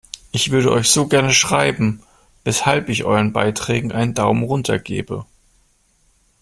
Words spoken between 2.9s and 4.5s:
euren Beiträgen einen Daumen